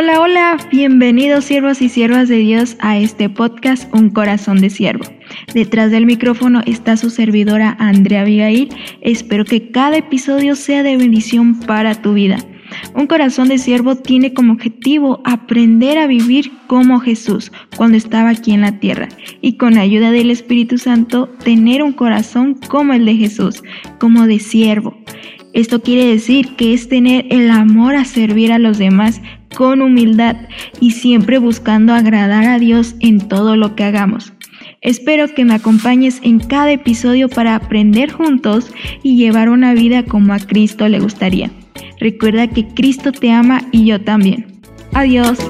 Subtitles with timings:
[0.00, 5.02] Hola, hola, bienvenidos siervos y siervas de Dios a este podcast Un Corazón de Siervo.
[5.52, 8.68] Detrás del micrófono está su servidora Andrea Abigail.
[9.00, 12.38] Espero que cada episodio sea de bendición para tu vida.
[12.94, 18.52] Un corazón de siervo tiene como objetivo aprender a vivir como Jesús cuando estaba aquí
[18.52, 19.08] en la tierra
[19.40, 23.64] y con ayuda del Espíritu Santo tener un corazón como el de Jesús,
[23.98, 24.96] como de siervo.
[25.58, 29.20] Esto quiere decir que es tener el amor a servir a los demás
[29.56, 30.36] con humildad
[30.80, 34.32] y siempre buscando agradar a Dios en todo lo que hagamos.
[34.82, 38.70] Espero que me acompañes en cada episodio para aprender juntos
[39.02, 41.50] y llevar una vida como a Cristo le gustaría.
[41.98, 44.46] Recuerda que Cristo te ama y yo también.
[44.92, 45.40] Adiós.